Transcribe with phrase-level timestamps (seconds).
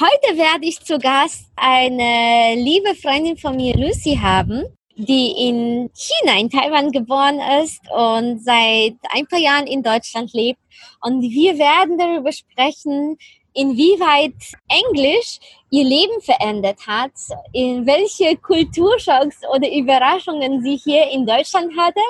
[0.00, 4.64] Heute werde ich zu Gast eine liebe Freundin von mir, Lucy, haben,
[4.96, 10.58] die in China, in Taiwan geboren ist und seit ein paar Jahren in Deutschland lebt.
[11.00, 13.16] Und wir werden darüber sprechen,
[13.52, 14.34] inwieweit
[14.66, 15.38] Englisch
[15.70, 17.12] ihr Leben verändert hat,
[17.52, 22.00] in welche Kulturschocks oder Überraschungen sie hier in Deutschland hatte,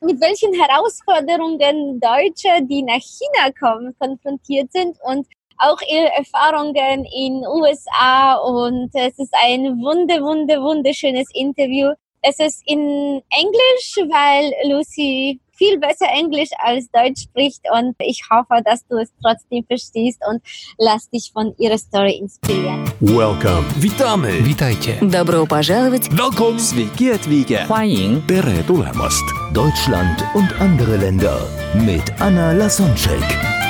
[0.00, 5.28] mit welchen Herausforderungen Deutsche, die nach China kommen, konfrontiert sind und
[5.61, 11.93] auch ihre Erfahrungen in USA und es ist ein wunder, wunder, wunderschönes Interview.
[12.21, 18.61] Es ist in Englisch, weil Lucy viel besser Englisch als Deutsch spricht und ich hoffe,
[18.63, 20.41] dass du es trotzdem verstehst und
[20.77, 22.85] lass dich von ihrer Story inspirieren.
[22.99, 23.65] Welcome.
[23.77, 24.45] Witamy.
[24.45, 24.99] Witajcie.
[25.01, 26.09] Добро пожаловать.
[26.11, 26.59] Welcome.
[26.59, 27.65] Sveiki atvykę.
[27.67, 29.23] 欢迎 Tere tulemast.
[29.53, 31.39] Deutschland und andere Länder
[31.73, 33.60] mit Anna Lasonczek.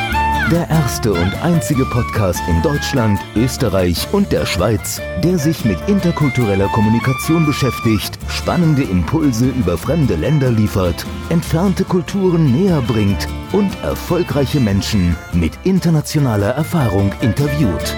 [0.51, 6.69] Der erste und einzige Podcast in Deutschland, Österreich und der Schweiz, der sich mit interkultureller
[6.69, 15.17] Kommunikation beschäftigt, spannende Impulse über fremde Länder liefert, entfernte Kulturen näher bringt und erfolgreiche Menschen
[15.33, 17.97] mit internationaler Erfahrung interviewt.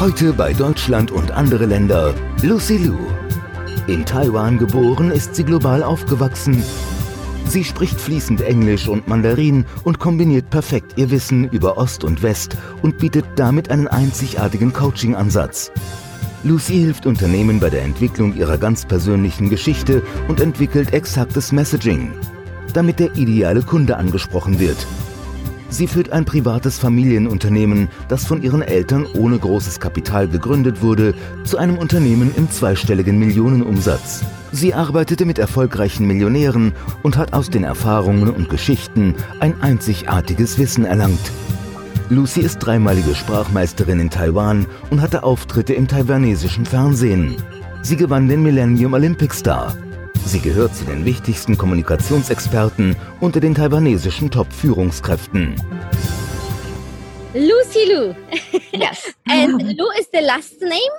[0.00, 2.98] Heute bei Deutschland und andere Länder Lucy Liu.
[3.86, 6.62] In Taiwan geboren ist sie global aufgewachsen.
[7.46, 12.56] Sie spricht fließend Englisch und Mandarin und kombiniert perfekt ihr Wissen über Ost und West
[12.82, 15.70] und bietet damit einen einzigartigen Coaching-Ansatz.
[16.44, 22.12] Lucy hilft Unternehmen bei der Entwicklung ihrer ganz persönlichen Geschichte und entwickelt exaktes Messaging,
[22.72, 24.86] damit der ideale Kunde angesprochen wird.
[25.72, 31.56] Sie führt ein privates Familienunternehmen, das von ihren Eltern ohne großes Kapital gegründet wurde, zu
[31.56, 34.22] einem Unternehmen im zweistelligen Millionenumsatz.
[34.52, 40.84] Sie arbeitete mit erfolgreichen Millionären und hat aus den Erfahrungen und Geschichten ein einzigartiges Wissen
[40.84, 41.32] erlangt.
[42.10, 47.36] Lucy ist dreimalige Sprachmeisterin in Taiwan und hatte Auftritte im taiwanesischen Fernsehen.
[47.80, 49.74] Sie gewann den Millennium Olympic Star.
[50.24, 55.56] Sie gehört zu den wichtigsten Kommunikationsexperten unter den taiwanesischen Top-Führungskräften.
[57.34, 58.14] Lucy Lu.
[58.72, 59.12] Yes.
[59.26, 60.92] and Lu is the last name.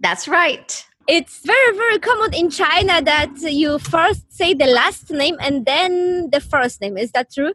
[0.00, 0.84] That's right.
[1.08, 6.30] It's very, very common in China that you first say the last name and then
[6.30, 6.96] the first name.
[6.96, 7.52] Is that true?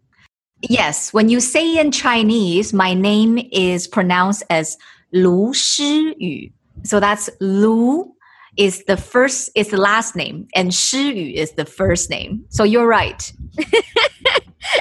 [0.61, 1.13] Yes.
[1.13, 4.77] When you say in Chinese, my name is pronounced as
[5.13, 6.49] Lu Shi Yu.
[6.83, 8.13] So that's Lu
[8.57, 12.45] is the first is the last name and Shi Yu is the first name.
[12.49, 13.31] So you're right.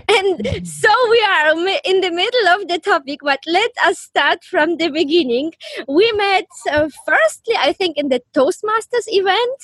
[0.09, 1.50] and so we are
[1.84, 5.53] in the middle of the topic but let us start from the beginning
[5.88, 9.60] we met uh, firstly i think in the toastmasters event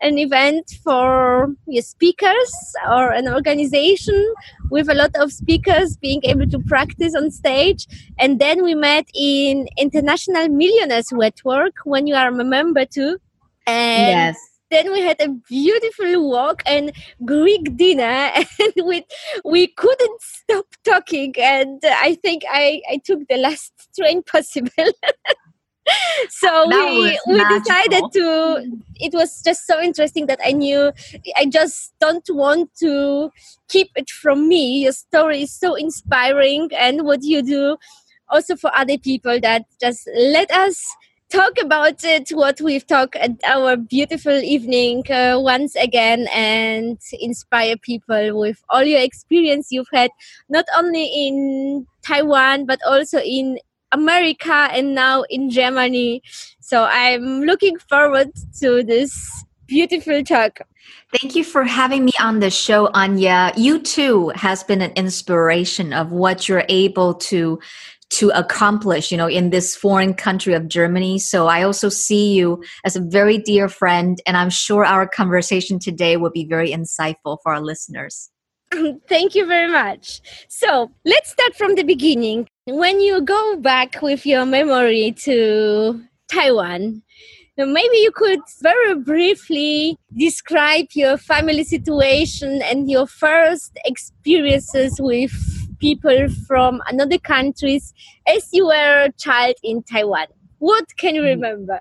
[0.00, 4.34] an event for speakers or an organization
[4.70, 7.86] with a lot of speakers being able to practice on stage
[8.18, 13.18] and then we met in international millionaires network when you are a member too
[13.66, 14.36] and
[14.72, 16.92] then we had a beautiful walk and
[17.24, 18.02] Greek dinner,
[18.58, 19.04] and we
[19.44, 21.34] we couldn't stop talking.
[21.38, 24.70] And I think I I took the last train possible.
[26.30, 27.58] so That we we magical.
[27.58, 28.20] decided to.
[28.20, 28.74] Mm-hmm.
[28.96, 30.92] It was just so interesting that I knew
[31.36, 33.30] I just don't want to
[33.68, 34.84] keep it from me.
[34.84, 37.76] Your story is so inspiring, and what you do
[38.30, 39.38] also for other people.
[39.40, 40.80] That just let us
[41.32, 47.74] talk about it what we've talked at our beautiful evening uh, once again and inspire
[47.78, 50.10] people with all your experience you've had
[50.50, 53.58] not only in taiwan but also in
[53.92, 56.20] america and now in germany
[56.60, 58.28] so i'm looking forward
[58.60, 60.60] to this beautiful talk
[61.20, 63.52] Thank you for having me on the show, Anya.
[63.54, 67.60] You too has been an inspiration of what you're able to
[68.12, 71.18] to accomplish, you know, in this foreign country of Germany.
[71.18, 75.78] So I also see you as a very dear friend, and I'm sure our conversation
[75.78, 78.30] today will be very insightful for our listeners.
[79.08, 80.20] Thank you very much.
[80.48, 82.48] So let's start from the beginning.
[82.66, 87.02] When you go back with your memory to Taiwan,
[87.56, 95.51] maybe you could very briefly describe your family situation and your first experiences with
[95.82, 97.92] people from another countries
[98.28, 100.28] as you were a child in Taiwan.
[100.58, 101.34] What can you hmm.
[101.34, 101.80] remember?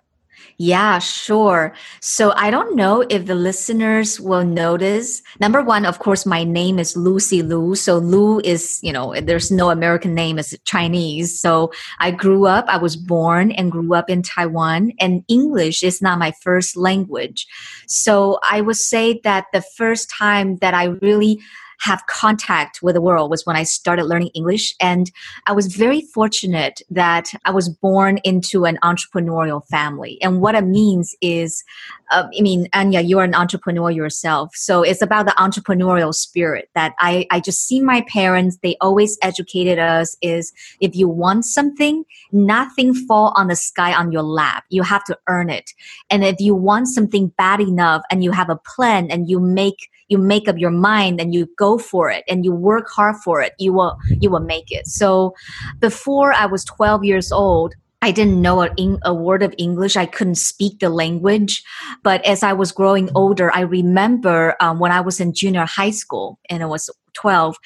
[0.58, 1.74] Yeah, sure.
[2.00, 5.22] So I don't know if the listeners will notice.
[5.40, 7.76] Number one, of course, my name is Lucy Lu.
[7.76, 11.40] So Lu is, you know, there's no American name, it's Chinese.
[11.40, 16.02] So I grew up, I was born and grew up in Taiwan, and English is
[16.02, 17.46] not my first language.
[17.88, 21.40] So I would say that the first time that I really
[21.82, 24.76] have contact with the world was when I started learning English.
[24.80, 25.12] And
[25.48, 30.20] I was very fortunate that I was born into an entrepreneurial family.
[30.22, 31.64] And what it means is,
[32.12, 34.52] uh, I mean, Anya, you're an entrepreneur yourself.
[34.56, 39.18] So it's about the entrepreneurial spirit that I, I just see my parents, they always
[39.24, 44.66] educated us is if you want something, nothing fall on the sky on your lap.
[44.70, 45.72] You have to earn it.
[46.12, 49.90] And if you want something bad enough and you have a plan and you make
[50.12, 53.42] you make up your mind and you go for it and you work hard for
[53.42, 55.34] it you will you will make it so
[55.80, 57.74] before i was 12 years old
[58.04, 58.68] I didn't know
[59.04, 59.96] a, word of English.
[59.96, 61.64] I couldn't speak the language.
[62.02, 65.92] But as I was growing older, I remember um, when I was in junior high
[65.92, 67.58] school and I was 12,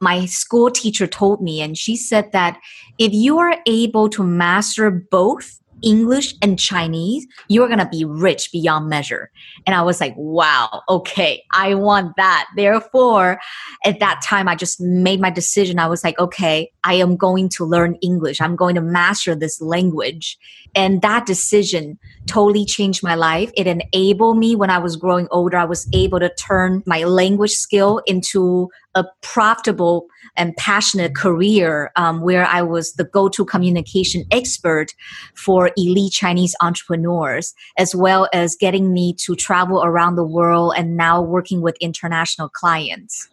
[0.00, 2.58] my school teacher told me, and she said that
[2.98, 8.50] if you are able to master both English and Chinese, you're going to be rich
[8.52, 9.30] beyond measure.
[9.66, 12.46] And I was like, wow, okay, I want that.
[12.56, 13.38] Therefore,
[13.84, 15.78] at that time, I just made my decision.
[15.78, 18.40] I was like, okay, I am going to learn English.
[18.40, 20.38] I'm going to master this language.
[20.74, 23.50] And that decision totally changed my life.
[23.56, 27.52] It enabled me when I was growing older, I was able to turn my language
[27.52, 30.06] skill into a profitable
[30.36, 34.94] and passionate career um, where I was the go to communication expert
[35.34, 40.96] for elite Chinese entrepreneurs, as well as getting me to travel around the world and
[40.96, 43.28] now working with international clients.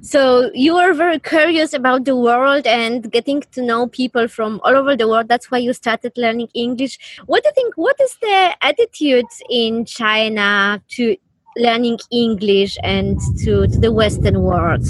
[0.00, 4.76] So you are very curious about the world and getting to know people from all
[4.76, 5.28] over the world.
[5.28, 6.98] That's why you started learning English.
[7.26, 7.74] What do you think?
[7.76, 11.16] What is the attitude in China to
[11.56, 14.84] learning English and to, to the Western world?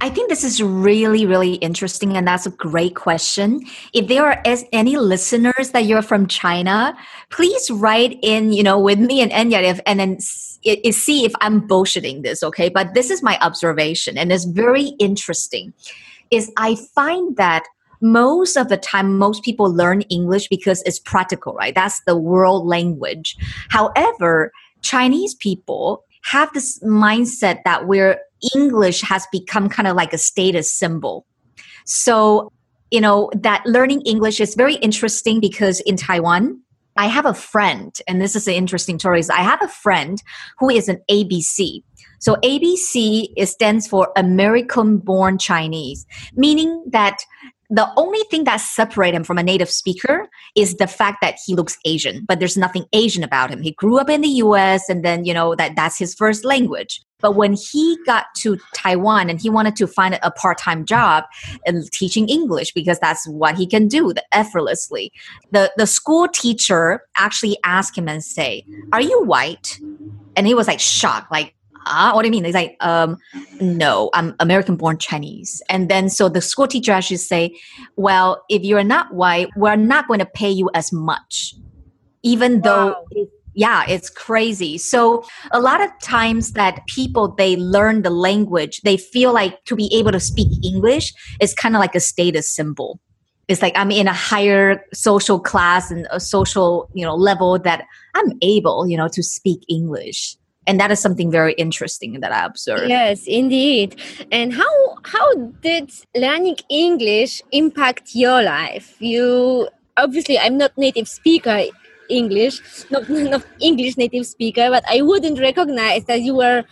[0.00, 3.62] I think this is really, really interesting, and that's a great question.
[3.92, 4.42] If there are
[4.72, 6.96] any listeners that you're from China,
[7.30, 12.22] please write in, you know, with me and Enya, and then see if I'm bullshitting
[12.22, 12.68] this, okay?
[12.68, 15.72] But this is my observation, and it's very interesting.
[16.30, 17.64] Is I find that
[18.00, 22.66] most of the time most people learn english because it's practical right that's the world
[22.66, 23.36] language
[23.70, 24.52] however
[24.86, 28.20] Chinese people have this mindset that where
[28.54, 31.26] English has become kind of like a status symbol.
[31.84, 32.52] So,
[32.90, 36.60] you know, that learning English is very interesting because in Taiwan,
[36.96, 39.22] I have a friend, and this is an interesting story.
[39.30, 40.22] I have a friend
[40.58, 41.82] who is an ABC.
[42.20, 47.18] So ABC stands for American born Chinese, meaning that
[47.70, 51.54] the only thing that separates him from a native speaker is the fact that he
[51.54, 53.60] looks Asian, but there's nothing Asian about him.
[53.60, 57.02] He grew up in the US and then, you know, that that's his first language.
[57.20, 61.24] But when he got to Taiwan and he wanted to find a part-time job
[61.64, 65.12] in teaching English because that's what he can do effortlessly,
[65.50, 69.80] the, the school teacher actually asked him and say, are you white?
[70.36, 71.54] And he was like shocked, like,
[71.86, 72.44] ah, what do you mean?
[72.44, 73.16] He's like, um,
[73.60, 75.62] no, I'm American born Chinese.
[75.68, 77.56] And then so the school teacher actually say,
[77.96, 81.54] well, if you're not white, we're not going to pay you as much.
[82.22, 82.96] Even wow.
[83.08, 88.82] though yeah it's crazy so a lot of times that people they learn the language
[88.82, 92.48] they feel like to be able to speak english is kind of like a status
[92.48, 93.00] symbol
[93.48, 97.84] it's like i'm in a higher social class and a social you know level that
[98.14, 100.36] i'm able you know to speak english
[100.66, 102.88] and that is something very interesting that i observed.
[102.88, 104.00] Yes indeed.
[104.32, 104.72] And how
[105.04, 108.96] how did learning english impact your life?
[109.00, 111.64] You obviously i'm not native speaker
[112.08, 116.62] english not, not english native speaker but i wouldn't recognize that you were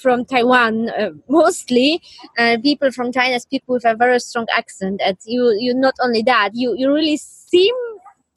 [0.00, 2.02] from Taiwan, uh, mostly.
[2.38, 5.00] Uh, people from China speak with a very strong accent.
[5.04, 7.74] And you, you not only that, you you really seem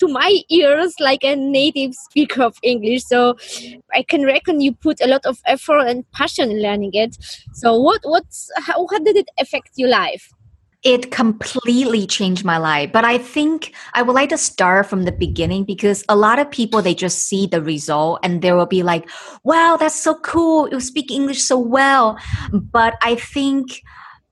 [0.04, 3.04] to my ears like a native speaker of English.
[3.06, 3.38] So
[3.94, 7.18] I can reckon you put a lot of effort and passion in learning it.
[7.54, 10.30] So what what's how, how did it affect your life?
[10.84, 12.92] It completely changed my life.
[12.92, 16.52] But I think I would like to start from the beginning because a lot of
[16.52, 19.10] people they just see the result and they will be like,
[19.46, 20.68] wow, that's so cool.
[20.70, 22.18] You speak English so well.
[22.52, 23.82] But I think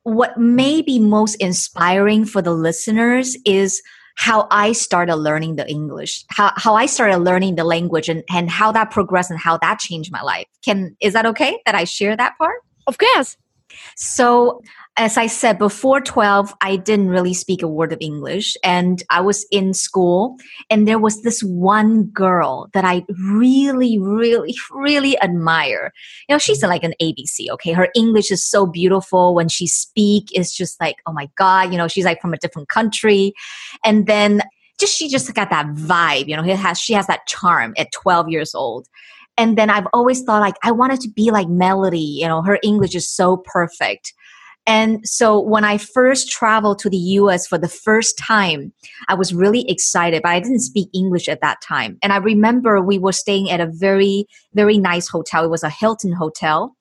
[0.04, 3.82] what may be most inspiring for the listeners is
[4.16, 8.50] how I started learning the English, how, how I started learning the language and, and
[8.50, 10.46] how that progressed and how that changed my life.
[10.64, 12.58] Can is that okay that I share that part?
[12.88, 13.38] Of course.
[13.96, 14.62] So
[15.02, 18.56] as I said, before 12, I didn't really speak a word of English.
[18.64, 20.38] And I was in school,
[20.70, 23.04] and there was this one girl that I
[23.34, 25.92] really, really, really admire.
[26.30, 27.72] You know, she's like an ABC, okay?
[27.72, 29.34] Her English is so beautiful.
[29.34, 32.38] When she speak, it's just like, oh my God, you know, she's like from a
[32.38, 33.34] different country.
[33.84, 34.44] And then
[34.80, 37.92] just she just got that vibe, you know, he has she has that charm at
[37.92, 38.88] 12 years old.
[39.38, 42.60] And then I've always thought like I wanted to be like Melody, you know, her
[42.62, 44.14] English is so perfect.
[44.68, 48.72] And so when I first traveled to the US for the first time,
[49.08, 51.98] I was really excited, but I didn't speak English at that time.
[52.04, 55.44] And I remember we were staying at a very, very nice hotel.
[55.44, 56.76] It was a Hilton hotel.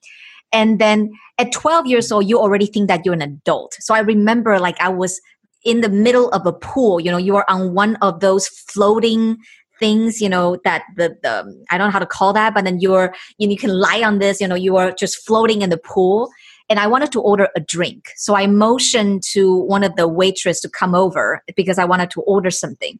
[0.53, 3.75] And then at 12 years old, you already think that you're an adult.
[3.79, 5.19] So I remember like I was
[5.63, 9.37] in the middle of a pool, you know, you are on one of those floating
[9.79, 12.79] things, you know, that the, the I don't know how to call that, but then
[12.79, 15.69] you're, you, know, you can lie on this, you know, you are just floating in
[15.69, 16.29] the pool
[16.71, 18.11] and I wanted to order a drink.
[18.15, 22.21] So I motioned to one of the waitress to come over because I wanted to
[22.21, 22.97] order something.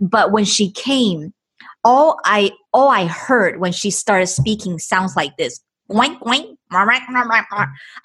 [0.00, 1.34] But when she came,
[1.84, 5.60] all I all I heard when she started speaking sounds like this.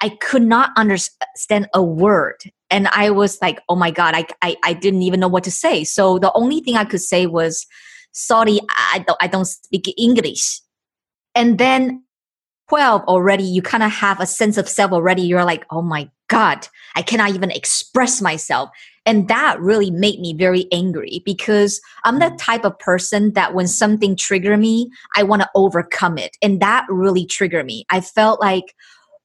[0.01, 2.43] I could not understand a word.
[2.69, 5.51] And I was like, oh my God, I, I, I didn't even know what to
[5.51, 5.85] say.
[5.85, 7.65] So the only thing I could say was,
[8.11, 10.59] sorry, I don't, I don't speak English.
[11.33, 12.03] And then
[12.69, 15.21] 12 already, you kind of have a sense of self already.
[15.21, 18.69] You're like, oh my God, I cannot even express myself.
[19.05, 22.37] And that really made me very angry because I'm the mm.
[22.37, 26.35] type of person that when something trigger me, I want to overcome it.
[26.41, 27.85] And that really triggered me.
[27.89, 28.75] I felt like,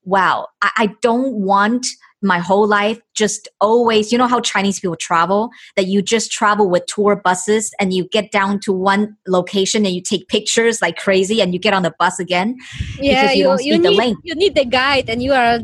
[0.05, 1.85] wow, I, I don't want
[2.23, 6.69] my whole life just always you know how chinese people travel that you just travel
[6.71, 10.97] with tour buses and you get down to one location and you take pictures like
[10.97, 12.57] crazy and you get on the bus again
[12.99, 14.21] yeah because you, you, don't you need, the language.
[14.25, 15.59] you need the guide and you are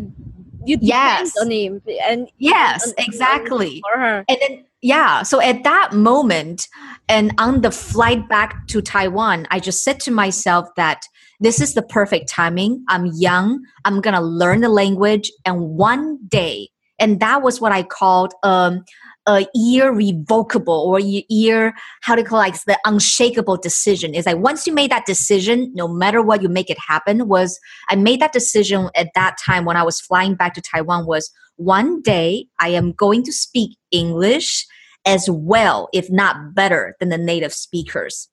[0.65, 1.33] you yes.
[1.41, 4.25] on him and yes on, exactly her.
[4.29, 6.69] and then yeah so at that moment
[7.09, 11.03] and on the flight back to taiwan i just said to myself that
[11.41, 12.85] this is the perfect timing.
[12.89, 13.65] I'm young.
[13.85, 15.31] I'm going to learn the language.
[15.45, 18.85] And one day, and that was what I called um,
[19.29, 24.15] a irrevocable or year, how to call it, like the unshakable decision.
[24.15, 27.61] Is like once you made that decision, no matter what you make it happen, was
[27.89, 31.31] I made that decision at that time when I was flying back to Taiwan was
[31.57, 34.67] one day I am going to speak English
[35.07, 38.29] as well, if not better than the native speakers.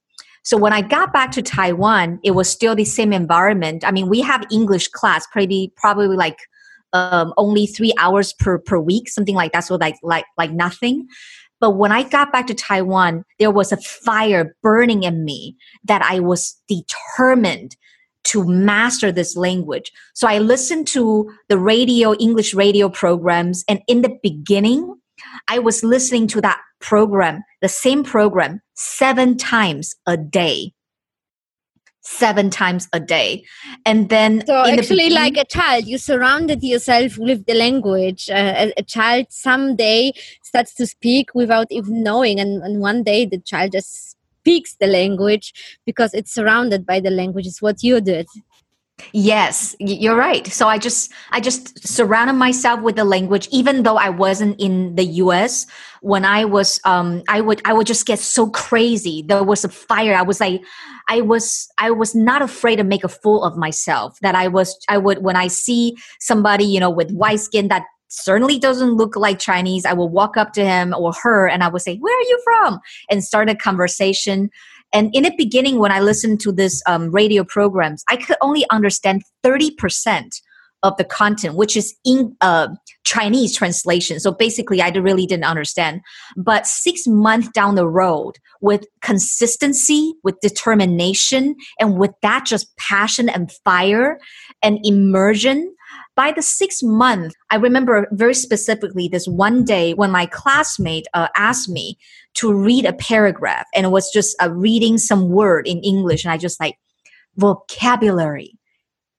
[0.46, 3.84] So when I got back to Taiwan, it was still the same environment.
[3.84, 6.38] I mean, we have English class, probably probably like
[6.94, 9.62] um, only three hours per per week, something like that.
[9.62, 11.08] So like like like nothing.
[11.60, 16.04] But when I got back to Taiwan, there was a fire burning in me that
[16.04, 17.76] I was determined
[18.26, 19.92] to master this language.
[20.14, 23.64] So I listened to the radio, English radio programs.
[23.68, 24.96] And in the beginning,
[25.48, 30.74] I was listening to that program, the same program, seven times a day.
[32.02, 33.44] Seven times a day.
[33.84, 34.46] And then.
[34.46, 38.30] So, actually, the like a child, you surrounded yourself with the language.
[38.30, 40.12] Uh, a, a, child someday
[40.44, 42.40] starts to speak without even knowing.
[42.40, 45.52] And, and one day the child just speaks the language
[45.84, 47.48] because it's surrounded by the language.
[47.48, 48.28] Is what you did.
[49.12, 50.48] Yes, you're right.
[50.48, 54.96] So I just I just surrounded myself with the language even though I wasn't in
[54.96, 55.66] the US
[56.02, 59.22] when I was um I would I would just get so crazy.
[59.28, 60.16] There was a fire.
[60.16, 60.64] I was like
[61.10, 64.18] I was I was not afraid to make a fool of myself.
[64.22, 67.84] That I was I would when I see somebody, you know, with white skin that
[68.08, 71.68] certainly doesn't look like Chinese, I will walk up to him or her and I
[71.68, 74.50] would say, "Where are you from?" and start a conversation
[74.96, 78.66] and in the beginning, when I listened to this um, radio programs, I could only
[78.72, 80.30] understand 30%
[80.84, 82.70] of the content, which is in uh,
[83.04, 84.22] Chinese translation.
[84.22, 86.00] So basically, I really didn't understand.
[86.38, 93.28] But six months down the road, with consistency, with determination, and with that just passion
[93.28, 94.18] and fire
[94.64, 95.76] and immersion,
[96.16, 101.28] by the sixth month, I remember very specifically this one day when my classmate uh,
[101.36, 101.98] asked me
[102.36, 106.32] to read a paragraph, and it was just uh, reading some word in English, and
[106.32, 106.76] I just like
[107.36, 108.58] vocabulary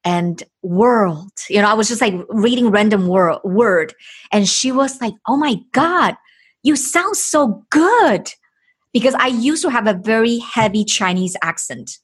[0.04, 1.32] and world.
[1.48, 3.94] You know, I was just like reading random word, word,
[4.32, 6.16] and she was like, "Oh my god,
[6.62, 8.30] you sound so good,"
[8.92, 11.98] because I used to have a very heavy Chinese accent.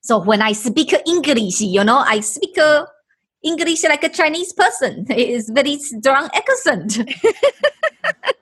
[0.00, 2.56] So when I speak English, you know, I speak.
[2.58, 2.86] Uh,
[3.42, 5.06] English like a Chinese person.
[5.08, 6.98] It's very strong accent.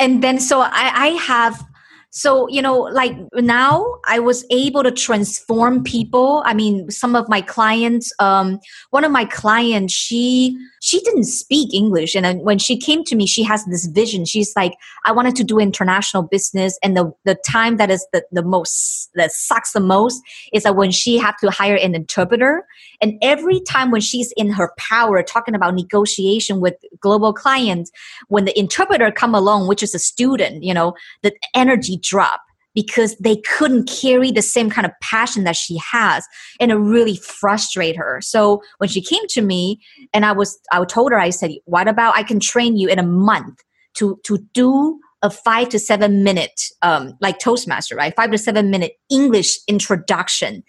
[0.00, 1.64] and then so I, I have
[2.10, 6.42] so you know like now i was able to transform people.
[6.44, 8.58] I mean some of my clients um
[8.90, 12.16] one of my clients she she didn't speak english.
[12.16, 14.24] And when she came to me she has this vision.
[14.24, 14.74] She's like
[15.04, 16.78] i wanted to do international business.
[16.82, 20.20] And the the time that is the, the most that sucks the most
[20.52, 22.66] is that when she have to hire an interpreter.
[23.00, 27.90] And every time when she's in her power talking about negotiation with global clients
[28.28, 32.40] when the interpreter come along which is a student you know the energy drop
[32.74, 36.24] because they couldn't carry the same kind of passion that she has
[36.60, 38.20] and it really frustrated her.
[38.20, 39.80] So when she came to me
[40.12, 42.98] and i was i told her i said what about i can train you in
[42.98, 43.58] a month
[43.94, 48.14] to to do a five to seven minute um, like toastmaster right?
[48.16, 50.62] Five to seven minute english introduction.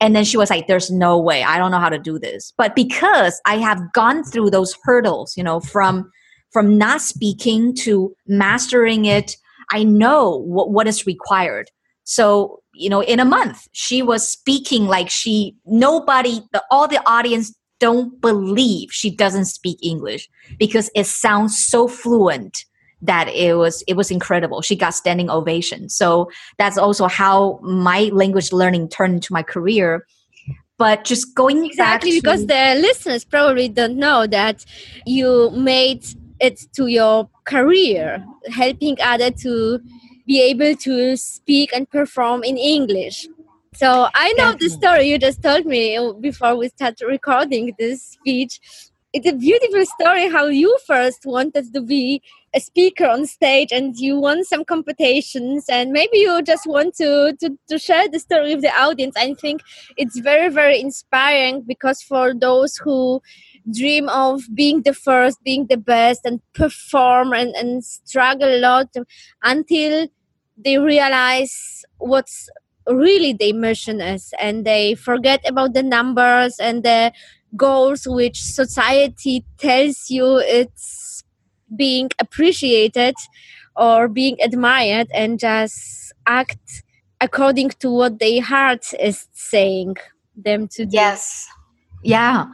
[0.00, 1.44] And then she was like there's no way.
[1.44, 2.52] I don't know how to do this.
[2.56, 6.10] But because i have gone through those hurdles you know from
[6.52, 9.36] from not speaking to mastering it
[9.74, 11.70] I know what, what is required.
[12.04, 17.02] So, you know, in a month, she was speaking like she, nobody, the, all the
[17.06, 20.28] audience don't believe she doesn't speak English
[20.58, 22.64] because it sounds so fluent
[23.02, 24.62] that it was it was incredible.
[24.62, 25.88] She got standing ovation.
[25.88, 30.06] So that's also how my language learning turned into my career.
[30.78, 34.64] But just going exactly to, because the listeners probably don't know that
[35.04, 36.04] you made
[36.40, 39.80] it to your career, helping others to
[40.26, 43.28] be able to speak and perform in English.
[43.74, 48.60] So I know the story you just told me before we start recording this speech.
[49.12, 52.22] It's a beautiful story how you first wanted to be
[52.54, 57.36] a speaker on stage and you won some competitions and maybe you just want to,
[57.40, 59.16] to, to share the story with the audience.
[59.16, 59.60] I think
[59.96, 63.20] it's very, very inspiring because for those who
[63.72, 68.94] dream of being the first, being the best, and perform and, and struggle a lot
[69.42, 70.08] until
[70.56, 72.48] they realize what's
[72.88, 77.12] really their mission is and they forget about the numbers and the
[77.56, 81.24] goals which society tells you it's
[81.74, 83.14] being appreciated
[83.76, 86.82] or being admired and just act
[87.20, 89.96] according to what their heart is saying
[90.36, 90.94] them to do.
[90.94, 91.48] Yes.
[92.04, 92.46] Yeah.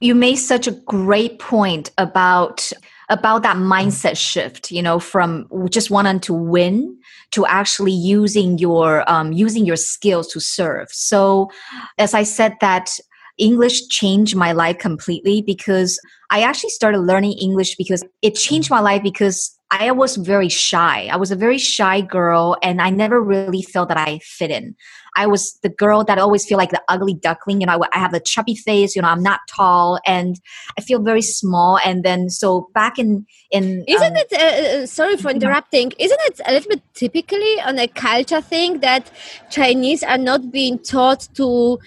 [0.00, 2.72] You made such a great point about
[3.08, 6.98] about that mindset shift, you know, from just wanting to win
[7.30, 10.88] to actually using your um, using your skills to serve.
[10.90, 11.50] So,
[11.98, 12.98] as I said, that
[13.38, 18.80] English changed my life completely because I actually started learning English because it changed my
[18.80, 21.08] life because I was very shy.
[21.10, 24.76] I was a very shy girl and I never really felt that I fit in.
[25.16, 27.60] I was the girl that I always feel like the ugly duckling.
[27.60, 28.94] You know, I, I have a chubby face.
[28.94, 30.38] You know, I'm not tall, and
[30.78, 31.78] I feel very small.
[31.84, 34.32] And then, so back in in isn't um, it?
[34.32, 35.92] Uh, uh sorry for interrupting.
[35.98, 39.10] Isn't it a little bit typically on a culture thing that
[39.50, 41.78] Chinese are not being taught to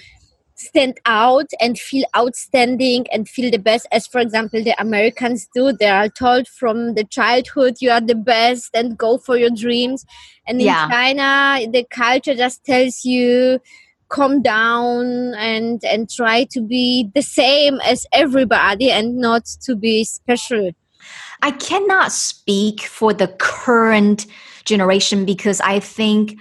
[0.59, 3.87] stand out and feel outstanding and feel the best.
[3.91, 8.15] As for example the americans do they are told from the childhood you are the
[8.15, 10.05] best and go for your dreams.
[10.45, 13.59] And in china the culture just tells you
[14.09, 20.03] calm down and and try to be the same as everybody and not to be
[20.03, 20.71] special.
[21.41, 24.25] I cannot speak for the current
[24.65, 26.37] generation because i think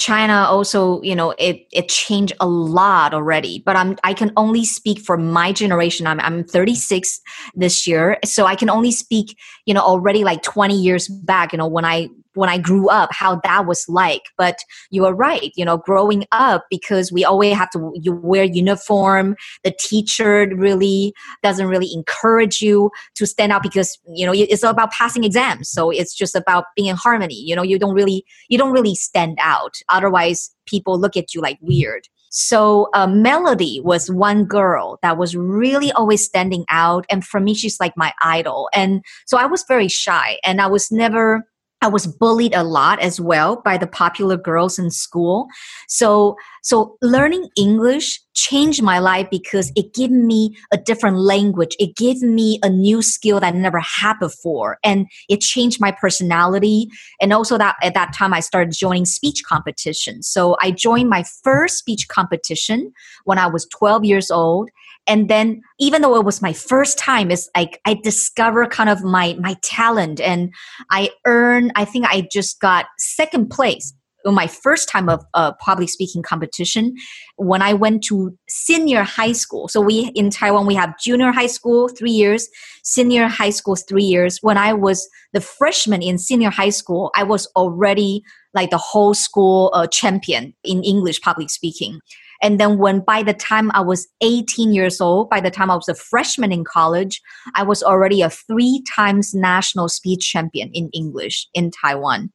[0.00, 3.62] China also, you know, it it changed a lot already.
[3.64, 6.06] But I'm I can only speak for my generation.
[6.06, 7.20] I'm I'm 36
[7.54, 9.36] this year, so I can only speak,
[9.66, 11.52] you know, already like 20 years back.
[11.52, 14.22] You know, when I when I grew up, how that was like.
[14.36, 14.58] But
[14.90, 19.36] you are right, you know, growing up because we always have to you wear uniform.
[19.64, 21.12] The teacher really
[21.42, 25.70] doesn't really encourage you to stand out because you know it's about passing exams.
[25.70, 27.34] So it's just about being in harmony.
[27.34, 29.76] You know, you don't really you don't really stand out.
[29.88, 32.06] Otherwise, people look at you like weird.
[32.30, 37.54] So uh, Melody was one girl that was really always standing out, and for me,
[37.54, 38.68] she's like my idol.
[38.72, 41.44] And so I was very shy, and I was never
[41.82, 45.46] I was bullied a lot as well by the popular girls in school.
[45.88, 51.76] So, so learning English changed my life because it gave me a different language.
[51.78, 54.78] It gave me a new skill that I never had before.
[54.84, 56.88] And it changed my personality.
[57.20, 60.28] And also that at that time I started joining speech competitions.
[60.28, 62.92] So I joined my first speech competition
[63.24, 64.70] when I was 12 years old
[65.06, 69.02] and then even though it was my first time it's like i discover kind of
[69.02, 70.52] my my talent and
[70.90, 73.94] i earn i think i just got second place
[74.26, 76.94] my first time of uh, public speaking competition
[77.36, 79.68] when i went to senior high school.
[79.68, 82.48] So we in taiwan we have junior high school three years
[82.82, 84.38] senior high school three years.
[84.42, 89.14] When i was the freshman in senior high school i was already like the whole
[89.14, 92.00] school uh, champion in english public speaking.
[92.42, 95.76] And then when by the time I was 18 years old, by the time I
[95.76, 97.20] was a freshman in college,
[97.54, 102.32] I was already a three times national speech champion in English in Taiwan.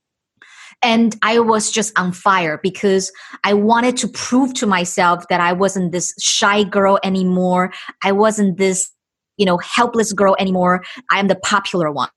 [0.86, 3.12] And I was just on fire because
[3.44, 7.74] I wanted to prove to myself that I wasn't this shy girl anymore.
[8.04, 8.92] I wasn't this,
[9.38, 10.84] you know, helpless girl anymore.
[11.12, 12.10] I am the popular one.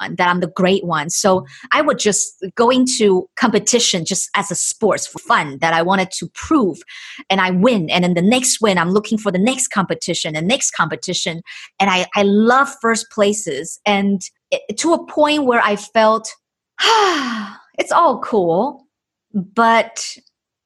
[0.00, 1.10] that I'm the great one.
[1.10, 5.82] So I would just go into competition just as a sports for fun that I
[5.82, 6.78] wanted to prove
[7.30, 7.88] and I win.
[7.88, 11.40] And then the next win, I'm looking for the next competition and next competition.
[11.78, 13.78] And I, I love first places.
[13.86, 16.28] And it, to a point where I felt,
[16.80, 18.86] ah, it's all cool,
[19.32, 20.16] but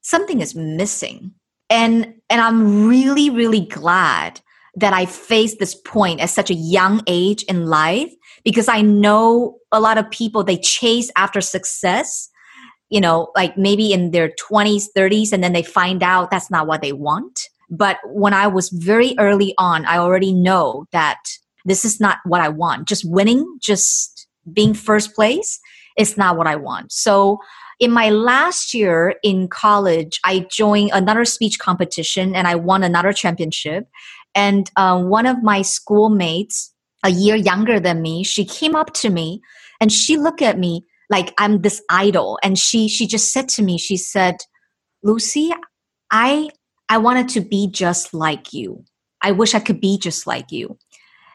[0.01, 1.33] something is missing.
[1.71, 4.41] And, and I'm really, really glad
[4.75, 8.13] that I faced this point at such a young age in life
[8.45, 12.29] because I know a lot of people they chase after success,
[12.89, 16.67] you know, like maybe in their 20s, 30s, and then they find out that's not
[16.67, 17.49] what they want.
[17.71, 21.21] But when I was very early on, I already know that
[21.65, 22.89] this is not what I want.
[22.89, 25.61] Just winning, just being first place
[25.97, 26.93] is not what I want.
[26.93, 27.39] So
[27.79, 33.13] in my last year in college, I joined another speech competition and I won another
[33.13, 33.89] championship.
[34.35, 36.73] And uh, one of my schoolmates,
[37.05, 39.41] a year younger than me, she came up to me
[39.81, 42.39] and she looked at me like I'm this idol.
[42.43, 44.37] And she she just said to me, she said,
[45.03, 45.53] Lucy,
[46.11, 46.51] I
[46.89, 48.85] I wanted to be just like you.
[49.23, 50.79] I wish I could be just like you.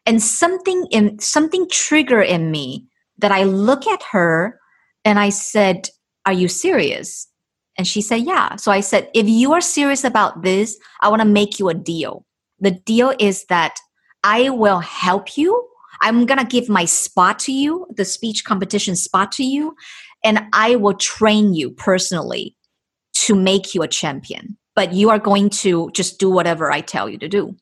[0.05, 2.85] And something in something trigger in me
[3.19, 4.59] that I look at her
[5.05, 5.89] and I said,
[6.25, 7.27] Are you serious?
[7.77, 8.55] And she said, Yeah.
[8.57, 11.73] So I said, If you are serious about this, I want to make you a
[11.73, 12.25] deal.
[12.59, 13.77] The deal is that
[14.23, 15.67] I will help you.
[16.01, 19.75] I'm going to give my spot to you, the speech competition spot to you,
[20.23, 22.55] and I will train you personally
[23.13, 24.57] to make you a champion.
[24.75, 27.55] But you are going to just do whatever I tell you to do.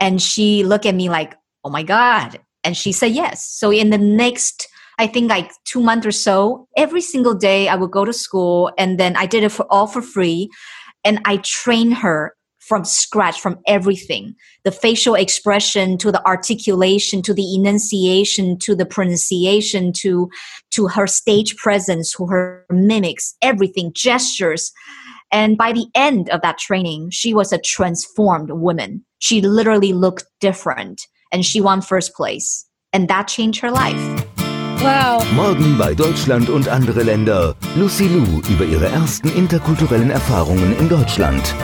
[0.00, 2.40] And she looked at me like, oh my God.
[2.64, 3.48] And she said yes.
[3.48, 4.68] So in the next,
[4.98, 8.70] I think like two months or so, every single day I would go to school
[8.78, 10.48] and then I did it for all for free.
[11.04, 14.36] And I trained her from scratch from everything.
[14.62, 20.30] The facial expression to the articulation to the enunciation to the pronunciation to
[20.70, 24.72] to her stage presence to her mimics everything gestures.
[25.32, 29.04] And by the end of that training she was a transformed woman.
[29.18, 31.02] She literally looked different
[31.32, 32.64] and she won first place.
[32.92, 34.41] And that changed her life
[34.82, 35.24] Wow.
[35.36, 37.54] Morgen bei Deutschland und andere Länder.
[37.76, 41.54] Lucy Lou über ihre ersten interkulturellen Erfahrungen in Deutschland.